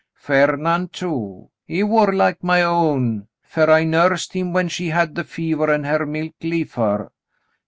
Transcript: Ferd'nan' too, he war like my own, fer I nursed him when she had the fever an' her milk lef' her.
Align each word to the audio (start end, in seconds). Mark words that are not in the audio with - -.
Ferd'nan' 0.15 0.87
too, 0.87 1.51
he 1.67 1.83
war 1.83 2.11
like 2.11 2.43
my 2.43 2.63
own, 2.63 3.27
fer 3.43 3.69
I 3.69 3.83
nursed 3.83 4.33
him 4.33 4.51
when 4.51 4.67
she 4.67 4.87
had 4.87 5.13
the 5.13 5.23
fever 5.23 5.71
an' 5.71 5.83
her 5.83 6.07
milk 6.07 6.33
lef' 6.41 6.73
her. 6.73 7.11